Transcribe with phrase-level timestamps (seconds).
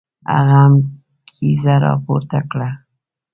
[0.33, 0.73] هغه هم
[1.31, 2.69] کیزه را پورته کړه.